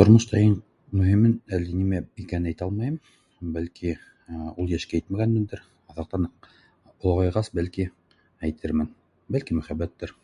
[0.00, 0.54] Тормошта иң
[1.02, 2.96] мөһимен әле нимә икәнен әйтә алмайым,
[3.58, 3.94] бәлки
[4.50, 5.62] ул йәшкә етмәгәнемдер
[5.94, 6.52] аҙаҡтан уҡ
[7.10, 7.90] олоғайғас бәлки
[8.48, 8.94] әйтермен,
[9.36, 10.18] бәлки мөхәббәттер